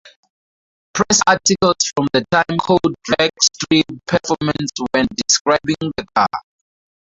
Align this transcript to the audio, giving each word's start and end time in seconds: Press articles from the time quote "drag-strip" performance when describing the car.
Press 0.93 1.21
articles 1.27 1.91
from 1.95 2.07
the 2.11 2.25
time 2.31 2.57
quote 2.57 2.81
"drag-strip" 3.03 3.85
performance 4.07 4.71
when 4.95 5.05
describing 5.27 5.75
the 5.95 6.07
car. 6.15 6.25